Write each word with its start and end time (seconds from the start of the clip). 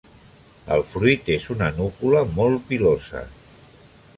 El 0.77 0.85
fruit 0.93 1.29
és 1.35 1.45
una 1.55 1.67
núcula 1.81 2.23
molt 2.39 2.65
pilosa. 2.71 3.23